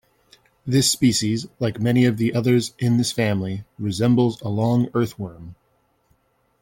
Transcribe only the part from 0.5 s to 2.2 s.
This species, like many of